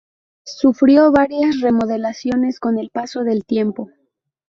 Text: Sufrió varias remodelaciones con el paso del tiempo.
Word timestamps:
Sufrió 0.47 1.11
varias 1.11 1.59
remodelaciones 1.61 2.59
con 2.59 2.79
el 2.79 2.89
paso 2.89 3.23
del 3.23 3.45
tiempo. 3.45 3.91